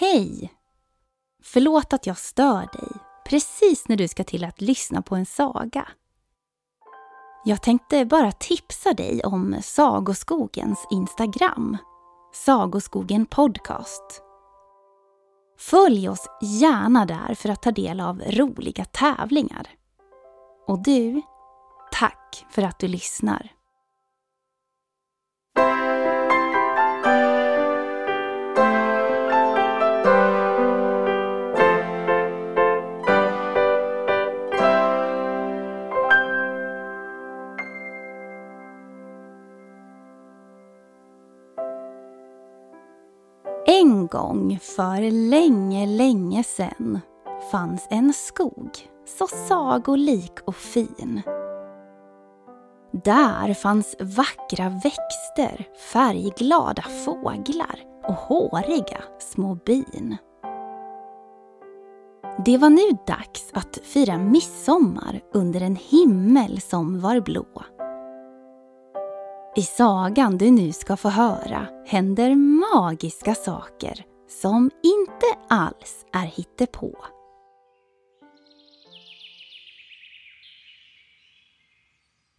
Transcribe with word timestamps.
Hej! 0.00 0.52
Förlåt 1.42 1.92
att 1.92 2.06
jag 2.06 2.18
stör 2.18 2.60
dig 2.60 2.88
precis 3.26 3.88
när 3.88 3.96
du 3.96 4.08
ska 4.08 4.24
till 4.24 4.44
att 4.44 4.60
lyssna 4.60 5.02
på 5.02 5.16
en 5.16 5.26
saga. 5.26 5.88
Jag 7.44 7.62
tänkte 7.62 8.04
bara 8.04 8.32
tipsa 8.32 8.92
dig 8.92 9.24
om 9.24 9.56
Sagoskogens 9.62 10.86
Instagram, 10.90 11.76
Sagoskogen 12.32 13.26
Podcast. 13.26 14.22
Följ 15.58 16.08
oss 16.08 16.26
gärna 16.42 17.06
där 17.06 17.34
för 17.34 17.48
att 17.48 17.62
ta 17.62 17.70
del 17.70 18.00
av 18.00 18.22
roliga 18.26 18.84
tävlingar. 18.84 19.68
Och 20.66 20.82
du, 20.82 21.22
tack 21.92 22.46
för 22.50 22.62
att 22.62 22.78
du 22.78 22.88
lyssnar. 22.88 23.59
En 43.72 44.06
gång 44.06 44.58
för 44.62 45.30
länge, 45.30 45.86
länge 45.86 46.44
sen 46.44 47.00
fanns 47.50 47.86
en 47.90 48.12
skog 48.12 48.70
så 49.18 49.26
sagolik 49.26 50.32
och 50.44 50.56
fin. 50.56 51.22
Där 52.92 53.54
fanns 53.54 53.96
vackra 54.00 54.68
växter, 54.68 55.68
färgglada 55.92 56.82
fåglar 56.82 57.80
och 58.08 58.14
håriga 58.14 59.02
små 59.18 59.54
bin. 59.54 60.16
Det 62.44 62.58
var 62.58 62.70
nu 62.70 62.98
dags 63.06 63.50
att 63.52 63.78
fira 63.82 64.18
midsommar 64.18 65.20
under 65.34 65.60
en 65.60 65.76
himmel 65.76 66.60
som 66.60 67.00
var 67.00 67.20
blå. 67.20 67.46
I 69.56 69.62
sagan 69.62 70.38
du 70.38 70.50
nu 70.50 70.72
ska 70.72 70.96
få 70.96 71.08
höra 71.08 71.68
händer 71.86 72.34
magiska 72.34 73.34
saker 73.34 74.04
som 74.28 74.70
inte 74.82 75.54
alls 75.54 76.06
är 76.12 76.26
hittepå. 76.26 76.96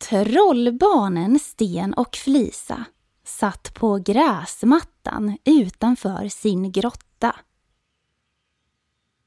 Trollbarnen 0.09 1.39
Sten 1.39 1.93
och 1.93 2.15
Flisa 2.15 2.85
satt 3.25 3.73
på 3.73 3.97
gräsmattan 3.97 5.37
utanför 5.43 6.27
sin 6.27 6.71
grotta. 6.71 7.35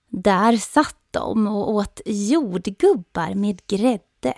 Där 0.09 0.57
satt 0.57 0.99
de 1.11 1.47
och 1.47 1.71
åt 1.71 2.01
jordgubbar 2.07 3.35
med 3.35 3.67
grädde 3.67 4.35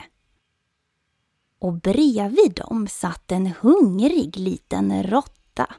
och 1.59 1.73
bredvid 1.73 2.55
dem 2.55 2.89
satt 2.89 3.33
en 3.33 3.47
hungrig 3.47 4.37
liten 4.37 5.03
råtta. 5.03 5.75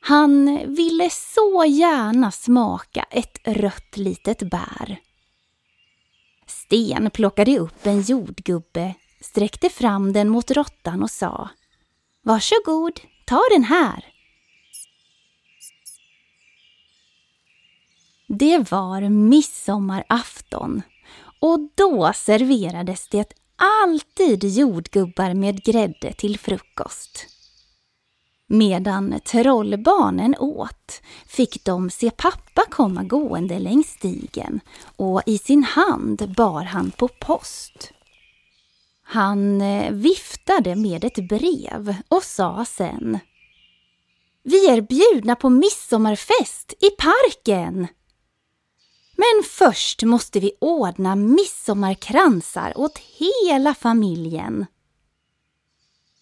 Han 0.00 0.60
ville 0.76 1.10
så 1.10 1.64
gärna 1.64 2.30
smaka 2.30 3.06
ett 3.10 3.38
rött 3.44 3.96
litet 3.96 4.50
bär. 4.50 5.00
Sten 6.46 7.10
plockade 7.10 7.58
upp 7.58 7.86
en 7.86 8.02
jordgubbe, 8.02 8.94
sträckte 9.20 9.70
fram 9.70 10.12
den 10.12 10.28
mot 10.28 10.50
råttan 10.50 11.02
och 11.02 11.10
sa 11.10 11.50
Varsågod, 12.22 13.00
ta 13.26 13.40
den 13.50 13.64
här. 13.64 14.04
Det 18.28 18.70
var 18.70 19.08
midsommarafton 19.08 20.82
och 21.40 21.60
då 21.74 22.12
serverades 22.14 23.08
det 23.08 23.32
alltid 23.56 24.44
jordgubbar 24.44 25.34
med 25.34 25.64
grädde 25.64 26.12
till 26.12 26.38
frukost. 26.38 27.26
Medan 28.46 29.20
trollbarnen 29.24 30.34
åt 30.38 31.02
fick 31.26 31.64
de 31.64 31.90
se 31.90 32.10
pappa 32.10 32.62
komma 32.70 33.02
gående 33.02 33.58
längs 33.58 33.86
stigen 33.86 34.60
och 34.96 35.22
i 35.26 35.38
sin 35.38 35.64
hand 35.64 36.34
bar 36.36 36.62
han 36.62 36.90
på 36.90 37.08
post. 37.08 37.92
Han 39.02 39.60
eh, 39.60 39.92
viftade 39.92 40.76
med 40.76 41.04
ett 41.04 41.28
brev 41.28 41.96
och 42.08 42.22
sa 42.22 42.64
sen 42.64 43.18
Vi 44.42 44.68
är 44.68 44.80
bjudna 44.80 45.36
på 45.36 45.48
midsommarfest 45.48 46.72
i 46.80 46.90
parken! 46.90 47.86
Men 49.20 49.44
först 49.44 50.02
måste 50.02 50.40
vi 50.40 50.52
ordna 50.60 51.16
midsommarkransar 51.16 52.72
åt 52.78 52.98
hela 52.98 53.74
familjen. 53.74 54.66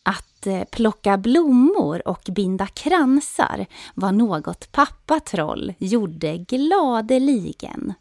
Att 0.03 0.47
eh, 0.47 0.65
plocka 0.65 1.19
blommor 1.19 2.09
och 2.09 2.23
binda 2.31 2.67
kransar 2.67 3.67
var 3.95 4.13
något 4.13 4.73
pappa 4.73 5.21
Troll 5.21 5.75
gjorde 5.79 6.39
gladeligen. 6.39 7.95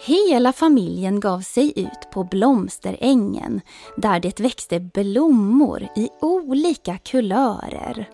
Hela 0.00 0.52
familjen 0.52 1.20
gav 1.20 1.40
sig 1.40 1.72
ut 1.76 2.10
på 2.12 2.24
blomsterängen 2.24 3.60
där 3.96 4.20
det 4.20 4.40
växte 4.40 4.80
blommor 4.80 5.88
i 5.96 6.08
olika 6.20 6.98
kulörer. 6.98 8.08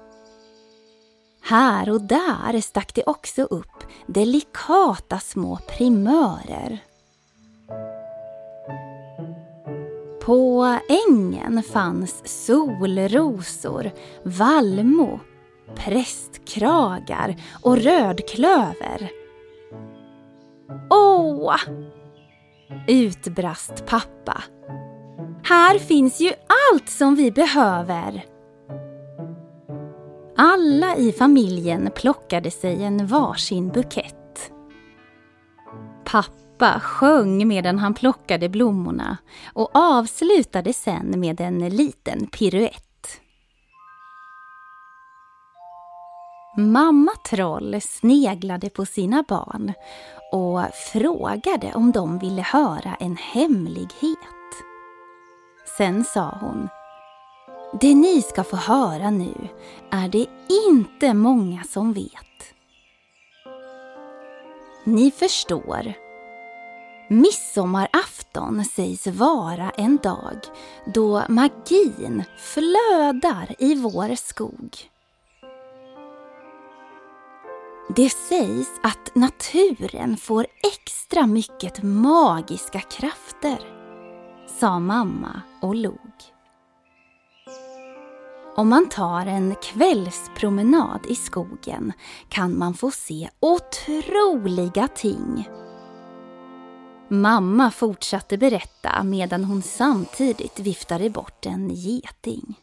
Här 1.44 1.91
och 1.91 2.00
där 2.00 2.60
stack 2.60 2.94
det 2.94 3.03
också 3.06 3.42
upp 3.42 3.84
delikata 4.06 5.19
små 5.19 5.58
primörer. 5.69 6.78
På 10.20 10.78
ängen 11.08 11.62
fanns 11.62 12.47
solrosor, 12.47 13.91
vallmo, 14.22 15.20
prästkragar 15.75 17.36
och 17.62 17.76
rödklöver. 17.76 19.10
Åh! 20.91 21.56
utbrast 22.86 23.86
pappa. 23.86 24.42
Här 25.44 25.78
finns 25.78 26.20
ju 26.20 26.32
allt 26.72 26.88
som 26.88 27.14
vi 27.14 27.31
behöver! 27.31 28.31
Alla 30.37 30.97
i 30.97 31.12
familjen 31.12 31.91
plockade 31.94 32.50
sig 32.50 32.84
en 32.84 33.06
varsin 33.06 33.69
bukett. 33.69 34.53
Pappa 36.04 36.81
sjöng 36.81 37.48
medan 37.48 37.78
han 37.78 37.94
plockade 37.94 38.48
blommorna 38.48 39.16
och 39.53 39.70
avslutade 39.75 40.72
sen 40.72 41.20
med 41.20 41.41
en 41.41 41.69
liten 41.69 42.26
piruett. 42.26 43.20
Mamma 46.56 47.12
Troll 47.31 47.81
sneglade 47.81 48.70
på 48.70 48.87
sina 48.87 49.25
barn 49.28 49.72
och 50.32 50.60
frågade 50.93 51.72
om 51.75 51.93
de 51.93 52.19
ville 52.19 52.43
höra 52.43 52.94
en 53.00 53.16
hemlighet. 53.16 54.19
Sen 55.78 56.04
sa 56.04 56.38
hon 56.41 56.69
det 57.81 57.94
ni 57.94 58.22
ska 58.22 58.44
få 58.44 58.56
höra 58.56 59.10
nu 59.10 59.49
är 59.91 60.09
det 60.09 60.27
inte 60.69 61.15
många 61.15 61.65
som 61.65 61.93
vet. 61.93 62.55
Ni 64.84 65.10
förstår. 65.10 65.93
Midsommarafton 67.09 68.65
sägs 68.65 69.06
vara 69.06 69.71
en 69.71 69.97
dag 69.97 70.38
då 70.94 71.22
magin 71.28 72.25
flödar 72.38 73.55
i 73.58 73.75
vår 73.75 74.14
skog. 74.14 74.76
Det 77.96 78.08
sägs 78.11 78.69
att 78.82 79.14
naturen 79.14 80.17
får 80.17 80.46
extra 80.73 81.26
mycket 81.26 81.82
magiska 81.82 82.81
krafter, 82.81 83.58
sa 84.61 84.79
mamma 84.79 85.43
och 85.61 85.75
log. 85.75 86.31
Om 88.54 88.69
man 88.69 88.88
tar 88.88 89.26
en 89.26 89.54
kvällspromenad 89.54 91.06
i 91.08 91.14
skogen 91.14 91.93
kan 92.28 92.58
man 92.58 92.75
få 92.75 92.90
se 92.90 93.28
otroliga 93.40 94.88
ting. 94.88 95.49
Mamma 97.08 97.70
fortsatte 97.70 98.38
berätta 98.38 99.02
medan 99.02 99.44
hon 99.44 99.62
samtidigt 99.62 100.60
viftade 100.60 101.10
bort 101.10 101.46
en 101.46 101.70
geting. 101.70 102.54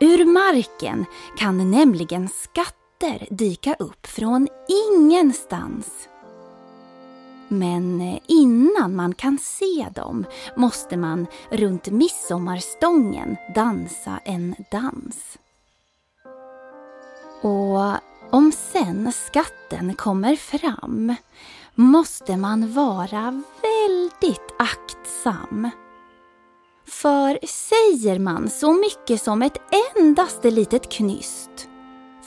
Ur 0.00 0.24
marken 0.24 1.04
kan 1.38 1.70
nämligen 1.70 2.28
skatter 2.28 3.26
dyka 3.30 3.74
upp 3.74 4.06
från 4.06 4.48
ingenstans. 4.90 6.08
Men 7.52 8.00
eh, 8.00 8.18
innan 8.26 8.96
man 8.96 9.14
kan 9.14 9.38
se 9.38 9.86
dem 9.94 10.26
måste 10.56 10.96
man 10.96 11.26
runt 11.50 11.90
midsommarstången 11.90 13.36
dansa 13.54 14.20
en 14.24 14.54
dans. 14.70 15.38
Och 17.42 17.94
om 18.30 18.52
sen 18.72 19.12
skatten 19.12 19.94
kommer 19.94 20.36
fram 20.36 21.14
måste 21.74 22.36
man 22.36 22.72
vara 22.72 23.42
väldigt 23.62 24.54
aktsam. 24.58 25.70
För 26.86 27.38
säger 27.46 28.18
man 28.18 28.50
så 28.50 28.72
mycket 28.72 29.22
som 29.22 29.42
ett 29.42 29.58
endaste 29.96 30.50
litet 30.50 30.88
knyst 30.92 31.70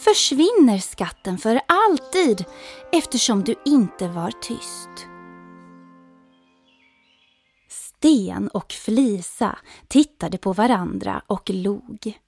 försvinner 0.04 0.78
skatten 0.78 1.38
för 1.38 1.62
alltid 1.68 2.46
eftersom 2.92 3.44
du 3.44 3.56
inte 3.66 4.08
var 4.08 4.32
tyst. 4.42 5.13
Sten 8.04 8.48
och 8.48 8.72
Flisa 8.72 9.58
tittade 9.88 10.38
på 10.38 10.54
varandra 10.54 11.22
och 11.28 11.50
log. 11.50 12.20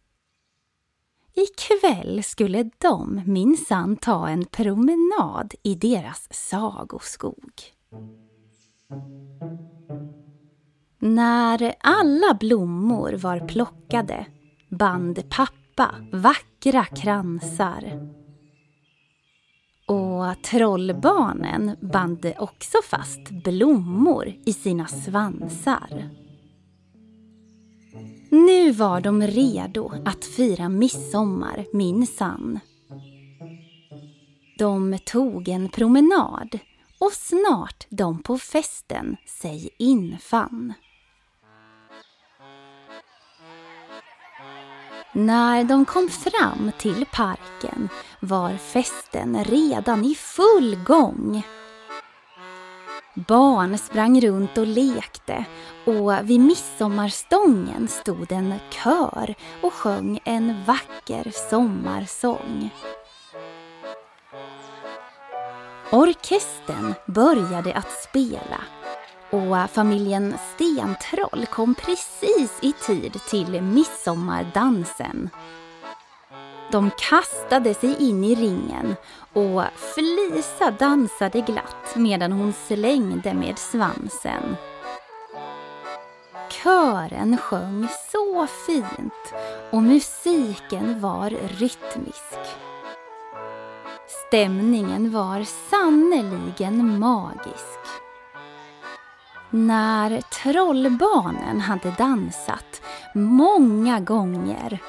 I 1.33 1.45
kväll 1.57 2.23
skulle 2.23 2.69
de 2.77 3.21
minsann 3.25 3.95
ta 3.95 4.29
en 4.29 4.45
promenad 4.45 5.53
i 5.63 5.75
deras 5.75 6.27
sagoskog. 6.31 7.53
När 10.99 11.75
alla 11.79 12.33
blommor 12.39 13.13
var 13.13 13.47
plockade 13.47 14.25
band 14.69 15.29
pappa 15.29 15.95
vackra 16.11 16.85
kransar. 16.85 18.15
Och 20.25 20.33
trollbarnen 20.43 21.77
band 21.81 22.33
också 22.37 22.77
fast 22.89 23.29
blommor 23.29 24.33
i 24.45 24.53
sina 24.53 24.87
svansar. 24.87 26.09
Nu 28.29 28.71
var 28.71 29.01
de 29.01 29.21
redo 29.21 29.91
att 30.05 30.25
fira 30.25 30.69
midsommar 30.69 31.65
minsann. 31.73 32.59
De 34.57 34.97
tog 35.05 35.47
en 35.47 35.69
promenad 35.69 36.59
och 36.99 37.11
snart 37.11 37.87
de 37.89 38.21
på 38.23 38.37
festen 38.37 39.17
sig 39.41 39.69
infann. 39.79 40.73
När 45.17 45.63
de 45.63 45.85
kom 45.85 46.09
fram 46.09 46.71
till 46.77 47.05
parken 47.11 47.89
var 48.19 48.57
festen 48.57 49.43
redan 49.43 50.05
i 50.05 50.15
full 50.15 50.75
gång. 50.75 51.43
Barn 53.13 53.77
sprang 53.77 54.21
runt 54.21 54.57
och 54.57 54.67
lekte 54.67 55.45
och 55.85 56.29
vid 56.29 56.39
midsommarstången 56.39 57.87
stod 57.87 58.31
en 58.31 58.53
kör 58.69 59.35
och 59.61 59.73
sjöng 59.73 60.19
en 60.23 60.63
vacker 60.65 61.31
sommarsång. 61.49 62.69
Orkestern 65.91 66.93
började 67.07 67.73
att 67.73 67.91
spela 67.91 68.61
och 69.29 69.57
eh, 69.57 69.67
familjen 69.67 70.35
Stentroll 70.53 71.45
kom 71.45 71.75
precis 71.75 72.51
i 72.61 72.71
tid 72.71 73.19
till 73.29 73.61
midsommardansen. 73.61 75.29
De 76.71 76.91
kastade 76.97 77.73
sig 77.73 78.09
in 78.09 78.23
i 78.23 78.35
ringen 78.35 78.95
och 79.33 79.63
Flisa 79.75 80.71
dansade 80.71 81.41
glatt 81.41 81.95
medan 81.95 82.31
hon 82.31 82.53
slängde 82.67 83.33
med 83.33 83.57
svansen. 83.59 84.55
Kören 86.63 87.37
sjöng 87.37 87.87
så 88.11 88.47
fint 88.47 89.33
och 89.71 89.83
musiken 89.83 91.01
var 91.01 91.29
rytmisk. 91.29 92.39
Stämningen 94.27 95.11
var 95.11 95.43
sannerligen 95.69 96.99
magisk. 96.99 98.04
När 99.49 100.21
trollbarnen 100.21 101.59
hade 101.61 101.91
dansat 101.91 102.81
många 103.13 103.99
gånger 103.99 104.79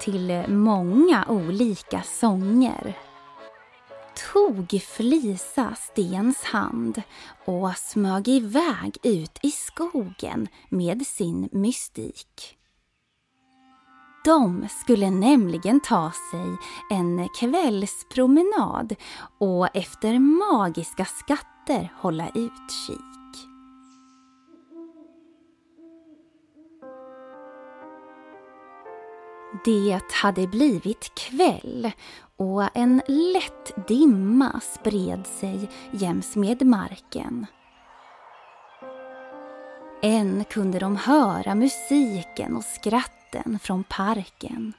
till 0.00 0.44
många 0.48 1.24
olika 1.28 2.02
sånger 2.02 2.96
tog 4.32 4.82
Flisa 4.82 5.74
Stens 5.74 6.44
hand 6.44 7.02
och 7.44 7.76
smög 7.76 8.28
iväg 8.28 8.96
ut 9.02 9.38
i 9.42 9.50
skogen 9.50 10.48
med 10.68 11.06
sin 11.06 11.48
mystik. 11.52 12.56
De 14.24 14.68
skulle 14.68 15.10
nämligen 15.10 15.80
ta 15.80 16.12
sig 16.30 16.56
en 16.90 17.28
kvällspromenad 17.40 18.94
och 19.38 19.76
efter 19.76 20.18
magiska 20.18 21.04
skatter 21.04 21.92
hålla 21.96 22.28
utkik. 22.28 23.09
Det 29.64 30.00
hade 30.12 30.46
blivit 30.46 31.14
kväll 31.14 31.90
och 32.36 32.76
en 32.76 33.02
lätt 33.06 33.88
dimma 33.88 34.60
spred 34.60 35.26
sig 35.26 35.70
jäms 35.90 36.36
med 36.36 36.66
marken. 36.66 37.46
Än 40.02 40.44
kunde 40.44 40.78
de 40.78 40.96
höra 40.96 41.54
musiken 41.54 42.56
och 42.56 42.64
skratten 42.64 43.58
från 43.62 43.84
parken. 43.84 44.72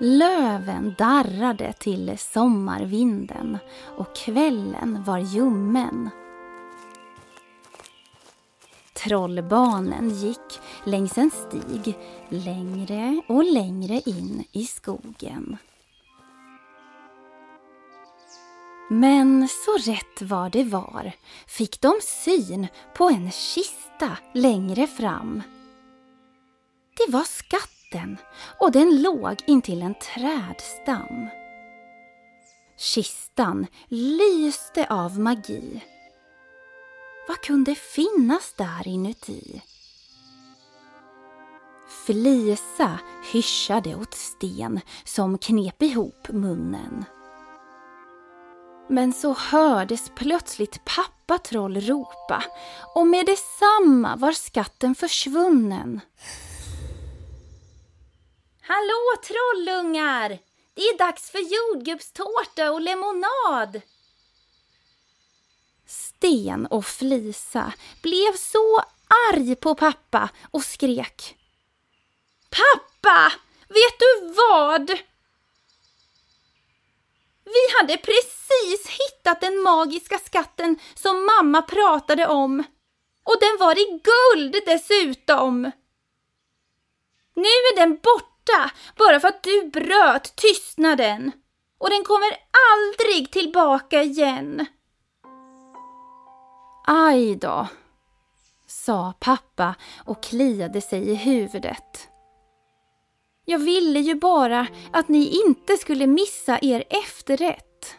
Löven 0.00 0.94
darrade 0.98 1.72
till 1.72 2.18
sommarvinden 2.18 3.58
och 3.96 4.16
kvällen 4.16 5.04
var 5.06 5.18
ljummen 5.18 6.10
Trollbarnen 9.04 10.10
gick 10.10 10.60
längs 10.84 11.18
en 11.18 11.30
stig 11.30 11.98
längre 12.28 13.22
och 13.28 13.44
längre 13.44 14.00
in 14.06 14.44
i 14.52 14.64
skogen. 14.64 15.56
Men 18.90 19.48
så 19.48 19.90
rätt 19.90 20.22
vad 20.22 20.52
det 20.52 20.64
var 20.64 21.12
fick 21.46 21.80
de 21.80 21.92
syn 22.02 22.66
på 22.94 23.08
en 23.08 23.30
kista 23.30 24.10
längre 24.34 24.86
fram. 24.86 25.42
Det 26.96 27.12
var 27.12 27.24
skatten 27.24 28.16
och 28.60 28.72
den 28.72 29.02
låg 29.02 29.36
intill 29.46 29.82
en 29.82 29.94
trädstam. 29.94 31.28
Kistan 32.76 33.66
lyste 33.88 34.86
av 34.90 35.20
magi 35.20 35.82
vad 37.28 37.40
kunde 37.40 37.74
finnas 37.74 38.52
där 38.52 38.88
inuti? 38.88 39.62
Flisa 42.06 42.98
hyschade 43.32 43.94
åt 43.94 44.14
Sten 44.14 44.80
som 45.04 45.38
knep 45.38 45.82
ihop 45.82 46.28
munnen. 46.28 47.04
Men 48.88 49.12
så 49.12 49.32
hördes 49.32 50.10
plötsligt 50.14 50.84
pappa 50.84 51.38
Troll 51.38 51.80
ropa 51.80 52.44
och 52.94 53.06
med 53.06 53.26
detsamma 53.26 54.16
var 54.16 54.32
skatten 54.32 54.94
försvunnen. 54.94 56.00
Hallå 58.62 59.16
trollungar! 59.26 60.38
Det 60.74 60.82
är 60.82 60.98
dags 60.98 61.30
för 61.30 61.38
jordgubbstårta 61.38 62.72
och 62.72 62.80
lemonad! 62.80 63.82
Sten 66.24 66.66
och 66.66 66.84
Flisa 66.84 67.72
blev 68.02 68.36
så 68.36 68.82
arg 69.32 69.56
på 69.56 69.74
pappa 69.74 70.28
och 70.50 70.64
skrek. 70.64 71.36
Pappa! 72.50 73.32
Vet 73.68 73.98
du 73.98 74.32
vad? 74.34 74.90
Vi 77.44 77.78
hade 77.78 77.96
precis 77.96 78.86
hittat 78.88 79.40
den 79.40 79.62
magiska 79.62 80.18
skatten 80.18 80.78
som 80.94 81.26
mamma 81.26 81.62
pratade 81.62 82.26
om. 82.26 82.64
Och 83.24 83.36
den 83.40 83.56
var 83.58 83.78
i 83.78 84.00
guld 84.04 84.56
dessutom. 84.66 85.62
Nu 87.34 87.42
är 87.42 87.76
den 87.76 87.98
borta 88.02 88.70
bara 88.96 89.20
för 89.20 89.28
att 89.28 89.42
du 89.42 89.64
bröt 89.64 90.36
tystnaden. 90.36 91.32
Och 91.78 91.90
den 91.90 92.04
kommer 92.04 92.36
aldrig 92.72 93.32
tillbaka 93.32 94.02
igen. 94.02 94.66
Aj 96.86 97.36
då, 97.36 97.66
sa 98.66 99.14
pappa 99.20 99.74
och 100.04 100.22
kliade 100.22 100.80
sig 100.80 101.08
i 101.10 101.14
huvudet. 101.14 102.08
Jag 103.44 103.58
ville 103.58 104.00
ju 104.00 104.14
bara 104.14 104.66
att 104.92 105.08
ni 105.08 105.42
inte 105.46 105.76
skulle 105.76 106.06
missa 106.06 106.58
er 106.62 106.84
efterrätt. 106.90 107.96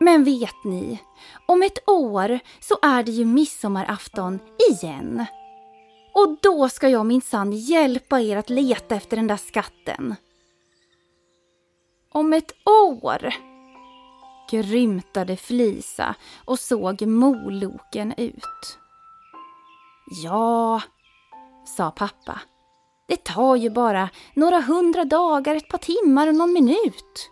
Men 0.00 0.24
vet 0.24 0.64
ni, 0.64 0.98
om 1.46 1.62
ett 1.62 1.88
år 1.88 2.38
så 2.60 2.78
är 2.82 3.02
det 3.02 3.12
ju 3.12 3.24
midsommarafton 3.24 4.38
igen. 4.70 5.24
Och 6.14 6.36
då 6.42 6.68
ska 6.68 6.88
jag 6.88 7.06
minsann 7.06 7.52
hjälpa 7.52 8.20
er 8.20 8.36
att 8.36 8.50
leta 8.50 8.94
efter 8.94 9.16
den 9.16 9.26
där 9.26 9.36
skatten. 9.36 10.14
Om 12.12 12.32
ett 12.32 12.52
år, 12.90 13.34
grymtade 14.52 15.36
Flisa 15.36 16.14
och 16.44 16.58
såg 16.58 17.02
moloken 17.02 18.14
ut. 18.16 18.78
Ja, 20.22 20.82
sa 21.76 21.90
pappa. 21.90 22.40
Det 23.08 23.24
tar 23.24 23.56
ju 23.56 23.70
bara 23.70 24.08
några 24.34 24.60
hundra 24.60 25.04
dagar, 25.04 25.56
ett 25.56 25.68
par 25.68 25.78
timmar 25.78 26.28
och 26.28 26.34
någon 26.34 26.52
minut. 26.52 27.30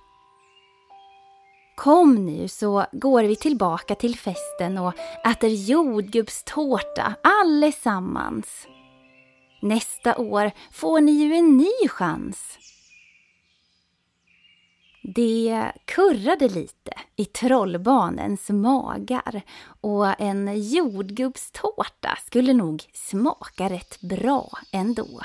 Kom 1.77 2.27
nu 2.27 2.49
så 2.49 2.87
går 2.93 3.23
vi 3.23 3.37
tillbaka 3.37 3.95
till 3.95 4.17
festen 4.17 4.79
och 4.79 4.95
äter 5.27 5.51
jordgubbstårta 5.51 7.15
allesammans. 7.23 8.67
Nästa 9.63 10.17
år 10.17 10.51
får 10.73 11.01
ni 11.01 11.13
ju 11.13 11.35
en 11.35 11.57
ny 11.57 11.89
chans. 11.89 12.59
Det 15.15 15.73
kurrade 15.85 16.49
lite 16.49 16.93
i 17.17 17.25
trollbarnens 17.25 18.51
magar 18.51 19.43
och 19.81 20.21
en 20.21 20.63
jordgubbstårta 20.63 22.19
skulle 22.27 22.53
nog 22.53 22.85
smaka 22.93 23.69
rätt 23.69 24.01
bra 24.01 24.51
ändå. 24.73 25.21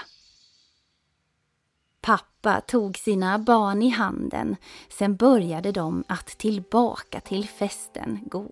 Pappa 2.02 2.62
tog 2.62 2.98
sina 2.98 3.40
barn 3.40 3.82
i 3.82 3.90
handen, 3.90 4.56
sen 4.90 5.16
började 5.16 5.72
de 5.72 6.04
att 6.08 6.28
tillbaka 6.28 7.20
till 7.20 7.48
festen 7.48 8.20
gå. 8.26 8.52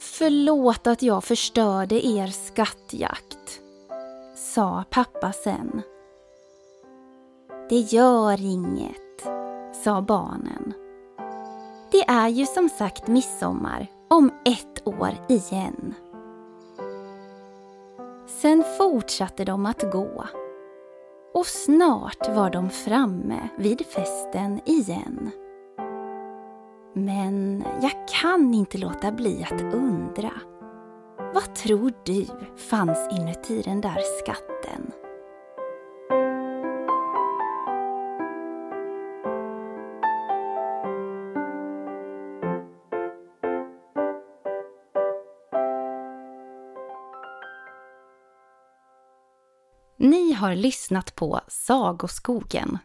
Förlåt 0.00 0.86
att 0.86 1.02
jag 1.02 1.24
förstörde 1.24 2.06
er 2.06 2.26
skattjakt, 2.26 3.60
sa 4.36 4.84
pappa 4.90 5.32
sen. 5.32 5.82
Det 7.68 7.78
gör 7.78 8.40
inget, 8.40 9.26
sa 9.84 10.02
barnen. 10.02 10.72
Det 11.90 12.02
är 12.08 12.28
ju 12.28 12.46
som 12.46 12.68
sagt 12.68 13.06
midsommar 13.06 13.86
om 14.10 14.30
ett 14.44 14.88
år 14.88 15.10
igen. 15.28 15.94
Sen 18.26 18.64
fortsatte 18.78 19.44
de 19.44 19.66
att 19.66 19.92
gå 19.92 20.24
och 21.34 21.46
snart 21.46 22.28
var 22.28 22.50
de 22.50 22.70
framme 22.70 23.48
vid 23.56 23.86
festen 23.86 24.60
igen. 24.64 25.30
Men 26.92 27.64
jag 27.82 28.08
kan 28.08 28.54
inte 28.54 28.78
låta 28.78 29.12
bli 29.12 29.46
att 29.50 29.62
undra. 29.62 30.32
Vad 31.34 31.54
tror 31.54 31.92
du 32.04 32.26
fanns 32.56 33.08
inuti 33.10 33.62
den 33.62 33.80
där 33.80 33.98
skatten? 34.22 35.03
Ni 50.04 50.32
har 50.32 50.56
lyssnat 50.56 51.14
på 51.14 51.40
Sagoskogen. 51.48 52.78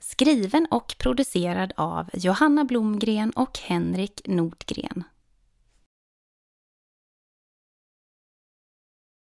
Skriven 0.00 0.66
och 0.70 0.94
producerad 0.98 1.72
av 1.76 2.10
Johanna 2.12 2.64
Blomgren 2.64 3.30
och 3.30 3.58
Henrik 3.58 4.22
Nordgren. 4.26 5.04